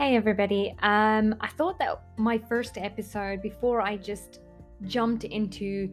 Hey, 0.00 0.16
everybody. 0.16 0.74
Um, 0.82 1.34
I 1.42 1.48
thought 1.48 1.78
that 1.78 2.00
my 2.16 2.38
first 2.38 2.78
episode, 2.78 3.42
before 3.42 3.82
I 3.82 3.98
just 3.98 4.40
jumped 4.86 5.24
into 5.24 5.90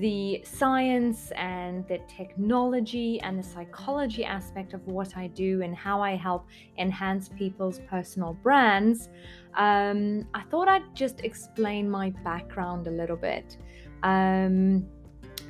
the 0.00 0.42
science 0.42 1.32
and 1.32 1.86
the 1.86 1.98
technology 2.08 3.20
and 3.20 3.38
the 3.38 3.42
psychology 3.42 4.24
aspect 4.24 4.72
of 4.72 4.86
what 4.86 5.18
I 5.18 5.26
do 5.26 5.60
and 5.60 5.76
how 5.76 6.00
I 6.00 6.16
help 6.16 6.46
enhance 6.78 7.28
people's 7.28 7.78
personal 7.80 8.32
brands, 8.42 9.10
um, 9.54 10.26
I 10.32 10.44
thought 10.44 10.68
I'd 10.68 10.96
just 10.96 11.20
explain 11.20 11.90
my 11.90 12.08
background 12.24 12.86
a 12.86 12.90
little 12.90 13.18
bit. 13.18 13.58
Um, 14.02 14.86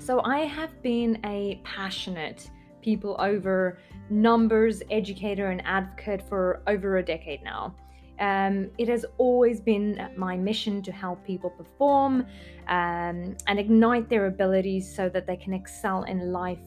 so, 0.00 0.20
I 0.24 0.40
have 0.40 0.82
been 0.82 1.20
a 1.24 1.60
passionate 1.62 2.50
people 2.82 3.14
over 3.20 3.78
numbers 4.10 4.82
educator 4.90 5.52
and 5.52 5.64
advocate 5.64 6.28
for 6.28 6.64
over 6.66 6.96
a 6.96 7.02
decade 7.04 7.44
now. 7.44 7.76
Um, 8.22 8.70
it 8.78 8.88
has 8.88 9.04
always 9.18 9.60
been 9.60 10.08
my 10.16 10.36
mission 10.36 10.80
to 10.82 10.92
help 10.92 11.26
people 11.26 11.50
perform 11.50 12.24
um, 12.68 13.36
and 13.48 13.58
ignite 13.58 14.08
their 14.08 14.26
abilities 14.26 14.94
so 14.94 15.08
that 15.08 15.26
they 15.26 15.36
can 15.36 15.52
excel 15.52 16.04
in 16.04 16.30
life 16.30 16.60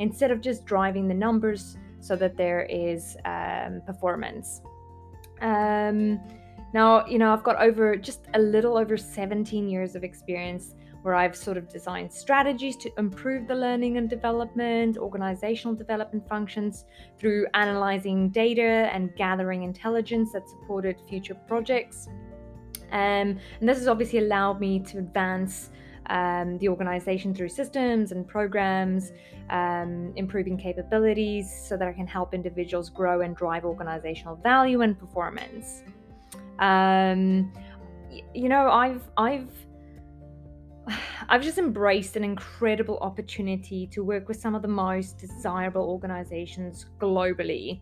instead 0.00 0.32
of 0.32 0.40
just 0.40 0.66
driving 0.66 1.06
the 1.06 1.14
numbers 1.14 1.76
so 2.00 2.16
that 2.16 2.36
there 2.36 2.62
is 2.68 3.16
um, 3.24 3.82
performance. 3.86 4.62
Um, 5.40 6.20
now, 6.74 7.06
you 7.06 7.18
know, 7.18 7.32
I've 7.32 7.44
got 7.44 7.62
over 7.62 7.94
just 7.94 8.26
a 8.34 8.40
little 8.40 8.76
over 8.76 8.96
17 8.96 9.68
years 9.68 9.94
of 9.94 10.02
experience 10.02 10.74
where 11.06 11.14
I've 11.14 11.36
sort 11.36 11.56
of 11.56 11.68
designed 11.68 12.12
strategies 12.12 12.76
to 12.78 12.90
improve 12.98 13.46
the 13.46 13.54
learning 13.54 13.96
and 13.96 14.10
development, 14.10 14.98
organizational 14.98 15.76
development 15.76 16.28
functions 16.28 16.84
through 17.16 17.46
analyzing 17.54 18.28
data 18.30 18.90
and 18.92 19.14
gathering 19.14 19.62
intelligence 19.62 20.32
that 20.32 20.48
supported 20.48 20.96
future 21.08 21.36
projects. 21.46 22.08
Um, 22.90 23.38
and 23.60 23.68
this 23.68 23.78
has 23.78 23.86
obviously 23.86 24.18
allowed 24.18 24.58
me 24.58 24.80
to 24.80 24.98
advance 24.98 25.70
um, 26.10 26.58
the 26.58 26.68
organization 26.68 27.32
through 27.32 27.50
systems 27.50 28.10
and 28.10 28.26
programs, 28.26 29.12
um, 29.50 30.12
improving 30.16 30.58
capabilities 30.58 31.46
so 31.68 31.76
that 31.76 31.86
I 31.86 31.92
can 31.92 32.08
help 32.08 32.34
individuals 32.34 32.90
grow 32.90 33.20
and 33.20 33.36
drive 33.36 33.64
organizational 33.64 34.34
value 34.34 34.80
and 34.80 34.98
performance. 34.98 35.84
Um, 36.58 37.52
you 38.34 38.48
know, 38.48 38.70
I've 38.70 39.02
I've 39.16 39.65
I've 41.28 41.42
just 41.42 41.58
embraced 41.58 42.14
an 42.14 42.22
incredible 42.22 42.98
opportunity 42.98 43.88
to 43.88 44.04
work 44.04 44.28
with 44.28 44.40
some 44.40 44.54
of 44.54 44.62
the 44.62 44.68
most 44.68 45.18
desirable 45.18 45.82
organizations 45.82 46.86
globally. 47.00 47.80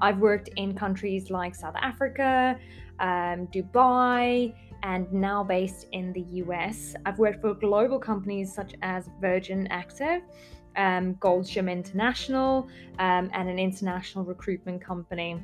I've 0.00 0.18
worked 0.18 0.48
in 0.56 0.76
countries 0.76 1.28
like 1.28 1.56
South 1.56 1.74
Africa, 1.80 2.56
um, 3.00 3.48
Dubai, 3.48 4.54
and 4.84 5.12
now 5.12 5.42
based 5.42 5.86
in 5.90 6.12
the 6.12 6.24
US. 6.44 6.94
I've 7.04 7.18
worked 7.18 7.40
for 7.40 7.54
global 7.54 7.98
companies 7.98 8.54
such 8.54 8.74
as 8.82 9.10
Virgin 9.20 9.66
Active, 9.72 10.22
um, 10.76 11.14
Goldsham 11.14 11.68
International, 11.68 12.68
um, 13.00 13.28
and 13.32 13.48
an 13.48 13.58
international 13.58 14.24
recruitment 14.24 14.80
company. 14.80 15.42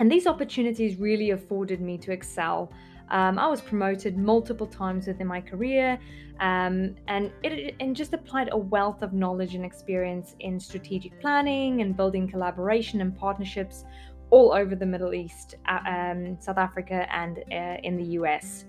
And 0.00 0.10
these 0.10 0.26
opportunities 0.26 0.98
really 0.98 1.30
afforded 1.30 1.80
me 1.80 1.98
to 1.98 2.10
excel 2.10 2.72
um, 3.10 3.38
I 3.38 3.46
was 3.46 3.60
promoted 3.60 4.16
multiple 4.16 4.66
times 4.66 5.06
within 5.06 5.26
my 5.26 5.40
career 5.40 5.98
um, 6.40 6.94
and 7.08 7.30
it 7.42 7.74
and 7.80 7.94
just 7.94 8.14
applied 8.14 8.48
a 8.52 8.56
wealth 8.56 9.02
of 9.02 9.12
knowledge 9.12 9.54
and 9.54 9.64
experience 9.64 10.36
in 10.40 10.58
strategic 10.58 11.20
planning 11.20 11.82
and 11.82 11.96
building 11.96 12.26
collaboration 12.28 13.00
and 13.02 13.16
partnerships 13.16 13.84
all 14.30 14.52
over 14.52 14.74
the 14.74 14.86
Middle 14.86 15.12
East, 15.12 15.56
uh, 15.68 15.80
um, 15.86 16.36
South 16.40 16.56
Africa, 16.56 17.06
and 17.12 17.38
uh, 17.52 17.76
in 17.82 17.96
the 17.96 18.04
US. 18.20 18.64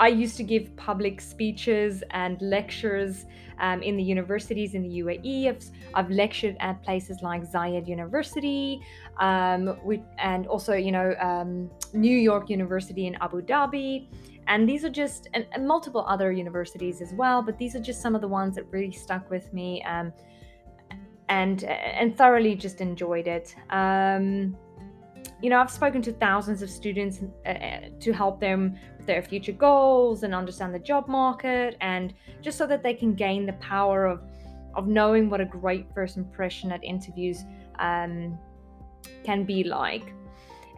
Um, 0.00 0.06
I 0.06 0.08
used 0.08 0.36
to 0.38 0.42
give 0.42 0.74
public 0.76 1.20
speeches 1.20 2.02
and 2.10 2.40
lectures 2.40 3.26
um, 3.58 3.82
in 3.82 3.96
the 3.96 4.02
universities 4.02 4.74
in 4.74 4.82
the 4.82 5.00
UAE. 5.00 5.48
I've, 5.48 5.64
I've, 5.94 6.10
lectured 6.10 6.56
at 6.60 6.82
places 6.82 7.18
like 7.22 7.42
Zayed 7.44 7.86
University, 7.86 8.80
um, 9.18 9.78
and 10.18 10.46
also, 10.46 10.72
you 10.72 10.92
know, 10.92 11.14
um, 11.20 11.70
New 11.92 12.16
York 12.16 12.48
University 12.48 13.06
in 13.06 13.16
Abu 13.20 13.42
Dhabi. 13.42 14.08
And 14.46 14.68
these 14.68 14.84
are 14.84 14.90
just, 14.90 15.28
and, 15.34 15.46
and, 15.52 15.68
multiple 15.68 16.04
other 16.08 16.32
universities 16.32 17.02
as 17.02 17.12
well, 17.12 17.42
but 17.42 17.58
these 17.58 17.76
are 17.76 17.80
just 17.80 18.00
some 18.00 18.14
of 18.14 18.20
the 18.20 18.28
ones 18.28 18.56
that 18.56 18.64
really 18.72 18.90
stuck 18.90 19.30
with 19.30 19.52
me 19.52 19.82
um, 19.82 20.12
and, 21.28 21.64
and 21.64 22.16
thoroughly 22.16 22.54
just 22.54 22.80
enjoyed 22.80 23.28
it. 23.28 23.54
You 25.42 25.48
know, 25.48 25.58
I've 25.58 25.70
spoken 25.70 26.02
to 26.02 26.12
thousands 26.12 26.60
of 26.60 26.68
students 26.68 27.20
uh, 27.46 27.48
uh, 27.48 27.80
to 27.98 28.12
help 28.12 28.40
them 28.40 28.76
with 28.96 29.06
their 29.06 29.22
future 29.22 29.52
goals 29.52 30.22
and 30.22 30.34
understand 30.34 30.74
the 30.74 30.78
job 30.78 31.08
market, 31.08 31.76
and 31.80 32.12
just 32.42 32.58
so 32.58 32.66
that 32.66 32.82
they 32.82 32.94
can 32.94 33.14
gain 33.14 33.46
the 33.46 33.54
power 33.54 34.06
of 34.06 34.22
of 34.74 34.86
knowing 34.86 35.28
what 35.28 35.40
a 35.40 35.44
great 35.44 35.86
first 35.94 36.16
impression 36.16 36.70
at 36.70 36.82
interviews 36.84 37.44
um, 37.80 38.38
can 39.24 39.44
be 39.44 39.64
like. 39.64 40.12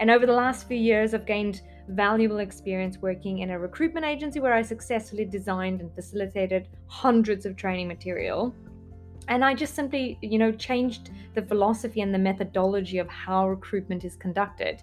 And 0.01 0.11
over 0.11 0.25
the 0.25 0.33
last 0.33 0.67
few 0.67 0.79
years, 0.79 1.13
I've 1.13 1.27
gained 1.27 1.61
valuable 1.89 2.39
experience 2.39 2.99
working 2.99 3.41
in 3.41 3.51
a 3.51 3.59
recruitment 3.59 4.07
agency 4.07 4.41
where 4.41 4.55
I 4.55 4.63
successfully 4.63 5.25
designed 5.25 5.81
and 5.81 5.95
facilitated 5.95 6.69
hundreds 6.87 7.45
of 7.45 7.57
training 7.57 7.89
material 7.89 8.55
and 9.29 9.45
I 9.45 9.55
just 9.55 9.75
simply, 9.75 10.19
you 10.21 10.39
know, 10.39 10.53
changed 10.53 11.11
the 11.35 11.43
philosophy 11.43 12.01
and 12.01 12.15
the 12.15 12.19
methodology 12.19 12.99
of 12.99 13.09
how 13.09 13.49
recruitment 13.49 14.05
is 14.05 14.17
conducted. 14.17 14.83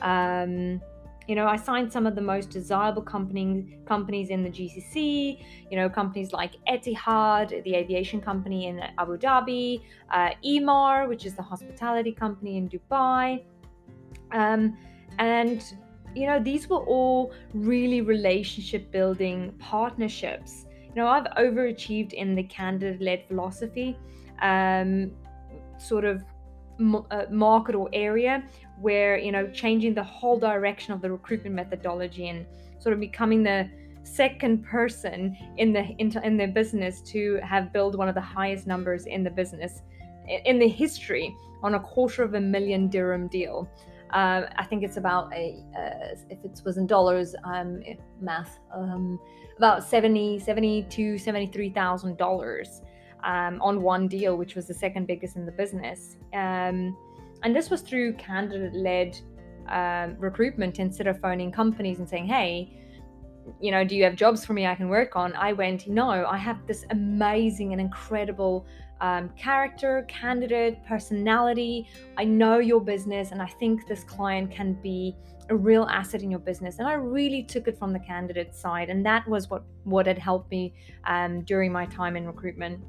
Um, 0.00 0.80
you 1.26 1.34
know, 1.34 1.46
I 1.46 1.56
signed 1.56 1.92
some 1.92 2.06
of 2.06 2.14
the 2.14 2.20
most 2.20 2.50
desirable 2.50 3.02
company, 3.02 3.78
companies 3.84 4.30
in 4.30 4.44
the 4.44 4.50
GCC, 4.50 5.44
you 5.70 5.76
know, 5.76 5.88
companies 5.88 6.32
like 6.32 6.52
Etihad, 6.68 7.64
the 7.64 7.74
aviation 7.74 8.20
company 8.20 8.66
in 8.66 8.80
Abu 8.98 9.18
Dhabi, 9.18 9.82
uh, 10.10 10.30
Emaar, 10.44 11.08
which 11.08 11.26
is 11.26 11.34
the 11.34 11.42
hospitality 11.42 12.12
company 12.12 12.58
in 12.58 12.68
Dubai. 12.68 13.42
Um, 14.30 14.76
and, 15.18 15.64
you 16.14 16.26
know, 16.26 16.38
these 16.40 16.68
were 16.68 16.84
all 16.84 17.32
really 17.54 18.02
relationship 18.02 18.92
building 18.92 19.52
partnerships 19.58 20.65
know, 20.96 21.08
I've 21.08 21.26
overachieved 21.36 22.12
in 22.12 22.34
the 22.34 22.42
candidate 22.44 23.00
led 23.00 23.26
philosophy 23.28 23.98
um, 24.42 25.12
sort 25.78 26.04
of 26.04 26.24
uh, 27.10 27.24
market 27.30 27.74
or 27.74 27.88
area 27.92 28.44
where, 28.80 29.16
you 29.16 29.32
know, 29.32 29.48
changing 29.48 29.94
the 29.94 30.02
whole 30.02 30.38
direction 30.38 30.92
of 30.92 31.00
the 31.00 31.10
recruitment 31.10 31.54
methodology 31.54 32.28
and 32.28 32.46
sort 32.78 32.92
of 32.92 33.00
becoming 33.00 33.42
the 33.42 33.68
second 34.04 34.64
person 34.64 35.36
in 35.56 35.72
the 35.72 35.82
in, 35.98 36.16
in 36.22 36.36
their 36.36 36.48
business 36.48 37.00
to 37.00 37.40
have 37.42 37.72
built 37.72 37.96
one 37.96 38.08
of 38.08 38.14
the 38.14 38.20
highest 38.20 38.66
numbers 38.66 39.06
in 39.06 39.24
the 39.24 39.30
business 39.30 39.82
in 40.44 40.58
the 40.58 40.68
history 40.68 41.34
on 41.62 41.74
a 41.74 41.80
quarter 41.80 42.22
of 42.22 42.34
a 42.34 42.40
million 42.40 42.88
dirham 42.88 43.26
deal. 43.28 43.68
Uh, 44.12 44.42
I 44.56 44.64
think 44.64 44.84
it's 44.84 44.96
about 44.96 45.32
a 45.32 45.62
uh, 45.76 46.16
if 46.30 46.44
it 46.44 46.60
was 46.64 46.76
in 46.76 46.86
dollars, 46.86 47.34
um, 47.44 47.82
math, 48.20 48.58
um, 48.74 49.18
about 49.56 49.84
70, 49.84 50.38
72, 50.38 51.18
73,000 51.18 52.16
dollars 52.16 52.82
um, 53.24 53.60
on 53.60 53.82
one 53.82 54.06
deal, 54.06 54.36
which 54.36 54.54
was 54.54 54.66
the 54.66 54.74
second 54.74 55.06
biggest 55.06 55.36
in 55.36 55.44
the 55.44 55.52
business. 55.52 56.16
Um, 56.32 56.96
and 57.42 57.54
this 57.54 57.68
was 57.70 57.82
through 57.82 58.14
candidate-led 58.14 59.18
um, 59.68 60.16
recruitment 60.18 60.78
instead 60.78 61.06
of 61.06 61.20
phoning 61.20 61.50
companies 61.52 61.98
and 61.98 62.08
saying, 62.08 62.26
"Hey." 62.26 62.82
You 63.60 63.70
know, 63.70 63.84
do 63.84 63.96
you 63.96 64.04
have 64.04 64.16
jobs 64.16 64.44
for 64.44 64.52
me 64.52 64.66
I 64.66 64.74
can 64.74 64.88
work 64.88 65.16
on? 65.16 65.34
I 65.36 65.52
went, 65.52 65.88
no, 65.88 66.08
I 66.08 66.36
have 66.36 66.66
this 66.66 66.84
amazing 66.90 67.72
and 67.72 67.80
incredible 67.80 68.66
um, 69.00 69.30
character, 69.36 70.04
candidate, 70.08 70.78
personality. 70.86 71.86
I 72.16 72.24
know 72.24 72.58
your 72.58 72.80
business, 72.80 73.32
and 73.32 73.42
I 73.42 73.46
think 73.46 73.86
this 73.86 74.04
client 74.04 74.50
can 74.50 74.74
be 74.82 75.14
a 75.48 75.56
real 75.56 75.84
asset 75.84 76.22
in 76.22 76.30
your 76.30 76.40
business. 76.40 76.78
And 76.78 76.88
I 76.88 76.94
really 76.94 77.42
took 77.42 77.68
it 77.68 77.78
from 77.78 77.92
the 77.92 78.00
candidate 78.00 78.54
side, 78.54 78.88
and 78.88 79.04
that 79.06 79.28
was 79.28 79.50
what 79.50 79.64
what 79.84 80.06
had 80.06 80.18
helped 80.18 80.50
me 80.50 80.74
um, 81.04 81.42
during 81.42 81.70
my 81.70 81.86
time 81.86 82.16
in 82.16 82.26
recruitment. 82.26 82.80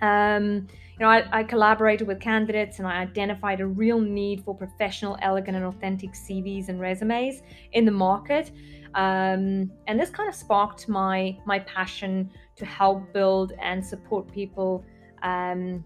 Um, 0.00 0.66
you 0.98 1.06
know, 1.06 1.08
I, 1.08 1.24
I, 1.32 1.42
collaborated 1.42 2.06
with 2.06 2.20
candidates 2.20 2.78
and 2.78 2.86
I 2.86 3.00
identified 3.00 3.60
a 3.60 3.66
real 3.66 3.98
need 3.98 4.44
for 4.44 4.54
professional, 4.54 5.16
elegant, 5.22 5.56
and 5.56 5.66
authentic 5.66 6.12
CVs 6.12 6.68
and 6.68 6.80
resumes 6.80 7.42
in 7.72 7.84
the 7.84 7.92
market. 7.92 8.50
Um, 8.94 9.70
and 9.86 9.98
this 9.98 10.10
kind 10.10 10.28
of 10.28 10.34
sparked 10.34 10.88
my 10.88 11.36
my 11.46 11.60
passion 11.60 12.30
to 12.56 12.66
help 12.66 13.12
build 13.12 13.52
and 13.60 13.84
support 13.84 14.30
people 14.30 14.84
um, 15.22 15.84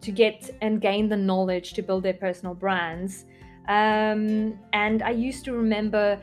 to 0.00 0.10
get 0.10 0.50
and 0.62 0.80
gain 0.80 1.08
the 1.08 1.16
knowledge 1.16 1.74
to 1.74 1.82
build 1.82 2.02
their 2.02 2.14
personal 2.14 2.54
brands. 2.54 3.26
Um, 3.68 4.58
and 4.72 5.02
I 5.02 5.10
used 5.10 5.44
to 5.46 5.52
remember, 5.52 6.20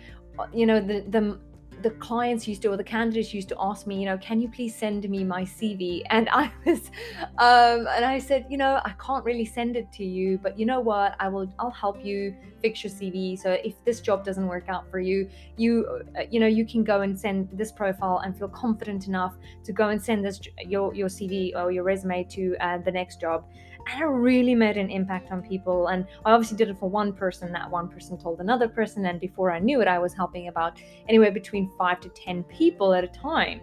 you 0.54 0.66
know, 0.66 0.80
the, 0.80 1.02
the 1.10 1.40
the 1.82 1.92
clients 1.92 2.48
used 2.48 2.62
to 2.62 2.70
or 2.70 2.78
the 2.78 2.84
candidates 2.84 3.34
used 3.34 3.50
to 3.50 3.56
ask 3.60 3.88
me 3.88 4.00
you 4.00 4.06
know 4.06 4.18
can 4.18 4.42
you 4.42 4.50
please 4.50 4.76
send 4.76 5.08
me 5.10 5.24
my 5.24 5.44
cv 5.44 6.02
and 6.10 6.30
i 6.32 6.52
was 6.66 6.92
um, 7.38 7.88
and 7.96 8.06
i 8.06 8.20
said 8.20 8.46
you 8.50 8.58
know 8.58 8.80
i 8.86 8.94
can't 9.06 9.24
really 9.24 9.46
send 9.46 9.76
it 9.76 9.92
to 9.92 10.04
you 10.04 10.38
but 10.38 10.58
you 10.58 10.66
know 10.66 10.80
what? 10.80 11.16
I 11.20 11.28
will 11.28 11.52
i'll 11.60 11.72
help 11.72 12.04
you 12.04 12.36
fix 12.62 12.84
your 12.84 12.92
cv 12.92 13.40
so 13.40 13.52
if 13.64 13.84
this 13.86 14.02
job 14.02 14.24
doesn't 14.24 14.48
work 14.48 14.70
out 14.70 14.90
for 14.90 15.00
you 15.00 15.30
you 15.58 16.04
uh, 16.18 16.24
you 16.30 16.40
know 16.40 16.48
you 16.48 16.66
can 16.66 16.84
go 16.84 17.02
and 17.02 17.20
send 17.20 17.50
this 17.54 17.72
profile 17.72 18.20
and 18.24 18.38
feel 18.38 18.50
confident 18.50 19.08
enough 19.08 19.36
to 19.64 19.72
go 19.72 19.90
and 19.90 20.02
send 20.02 20.24
this 20.26 20.40
your 20.66 20.94
your 20.94 21.08
cv 21.08 21.56
or 21.56 21.72
your 21.72 21.84
resume 21.84 22.24
to 22.26 22.56
uh, 22.60 22.78
the 22.80 22.92
next 22.92 23.20
job 23.22 23.46
and 23.92 24.02
it 24.02 24.06
really 24.06 24.56
made 24.56 24.78
an 24.78 24.90
impact 24.90 25.32
on 25.32 25.42
people. 25.42 25.88
And 25.88 26.06
I 26.26 26.32
obviously 26.32 26.58
did 26.58 26.70
it 26.70 26.78
for 26.78 26.90
one 26.90 27.14
person. 27.14 27.52
That 27.52 27.70
one 27.70 27.88
person 27.90 28.18
told 28.18 28.40
another 28.40 28.68
person, 28.68 29.06
and 29.06 29.20
before 29.20 29.52
I 29.52 29.60
knew 29.60 29.82
it, 29.82 29.88
I 29.88 30.00
was 30.00 30.14
helping 30.14 30.48
about 30.48 30.80
anywhere 31.08 31.32
between 31.32 31.70
five 31.78 32.00
to 32.02 32.10
ten 32.10 32.44
people 32.44 32.94
at 32.94 33.04
a 33.04 33.08
time. 33.08 33.62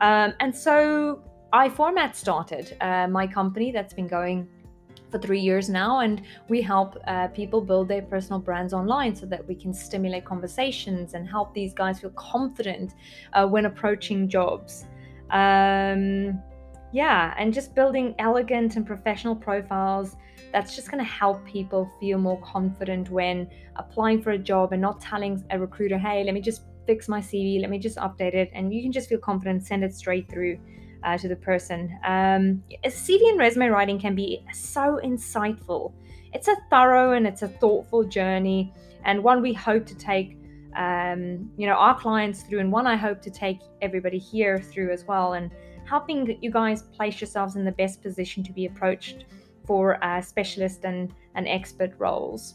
Um, 0.00 0.34
and 0.40 0.54
so 0.54 1.22
iFormat 1.52 2.14
started 2.14 2.76
uh, 2.80 3.06
my 3.08 3.26
company 3.26 3.72
that's 3.72 3.94
been 3.94 4.08
going 4.08 4.48
for 5.10 5.18
three 5.18 5.40
years 5.40 5.68
now, 5.68 6.00
and 6.00 6.22
we 6.48 6.60
help 6.60 6.98
uh, 7.06 7.28
people 7.28 7.60
build 7.60 7.88
their 7.88 8.02
personal 8.02 8.40
brands 8.40 8.72
online 8.72 9.14
so 9.14 9.24
that 9.26 9.46
we 9.46 9.54
can 9.54 9.72
stimulate 9.72 10.24
conversations 10.24 11.14
and 11.14 11.28
help 11.28 11.54
these 11.54 11.72
guys 11.72 12.00
feel 12.00 12.10
confident 12.10 12.94
uh, 13.32 13.46
when 13.46 13.66
approaching 13.66 14.28
jobs. 14.28 14.84
Um, 15.30 16.42
yeah, 16.96 17.34
and 17.36 17.52
just 17.52 17.74
building 17.74 18.14
elegant 18.18 18.76
and 18.76 18.86
professional 18.86 19.36
profiles 19.36 20.16
that's 20.50 20.74
just 20.74 20.90
going 20.90 21.04
to 21.04 21.10
help 21.10 21.44
people 21.44 21.90
feel 22.00 22.16
more 22.16 22.40
confident 22.40 23.10
when 23.10 23.50
applying 23.76 24.22
for 24.22 24.30
a 24.30 24.38
job 24.38 24.72
and 24.72 24.80
not 24.80 24.98
telling 24.98 25.44
a 25.50 25.58
recruiter, 25.58 25.98
hey, 25.98 26.24
let 26.24 26.32
me 26.32 26.40
just 26.40 26.62
fix 26.86 27.06
my 27.06 27.20
CV, 27.20 27.60
let 27.60 27.68
me 27.68 27.78
just 27.78 27.98
update 27.98 28.32
it. 28.32 28.50
And 28.54 28.72
you 28.72 28.82
can 28.82 28.92
just 28.92 29.10
feel 29.10 29.18
confident, 29.18 29.66
send 29.66 29.84
it 29.84 29.94
straight 29.94 30.26
through 30.30 30.58
uh, 31.04 31.18
to 31.18 31.28
the 31.28 31.36
person. 31.36 31.94
Um, 32.02 32.62
CV 32.86 33.28
and 33.28 33.38
resume 33.38 33.66
writing 33.68 34.00
can 34.00 34.14
be 34.14 34.42
so 34.54 34.98
insightful. 35.04 35.92
It's 36.32 36.48
a 36.48 36.56
thorough 36.70 37.12
and 37.12 37.26
it's 37.26 37.42
a 37.42 37.48
thoughtful 37.48 38.04
journey, 38.04 38.72
and 39.04 39.22
one 39.22 39.42
we 39.42 39.52
hope 39.52 39.84
to 39.84 39.94
take. 39.94 40.38
Um, 40.74 41.50
you 41.56 41.66
know 41.66 41.72
our 41.72 41.98
clients 41.98 42.42
through 42.42 42.58
and 42.58 42.70
one 42.70 42.86
i 42.86 42.96
hope 42.96 43.22
to 43.22 43.30
take 43.30 43.60
everybody 43.80 44.18
here 44.18 44.58
through 44.58 44.92
as 44.92 45.06
well 45.06 45.32
and 45.32 45.50
helping 45.86 46.38
you 46.42 46.50
guys 46.50 46.82
place 46.82 47.20
yourselves 47.20 47.56
in 47.56 47.64
the 47.64 47.72
best 47.72 48.02
position 48.02 48.42
to 48.42 48.52
be 48.52 48.66
approached 48.66 49.24
for 49.64 50.02
uh, 50.04 50.20
specialist 50.20 50.84
and, 50.84 51.12
and 51.34 51.48
expert 51.48 51.92
roles. 51.98 52.54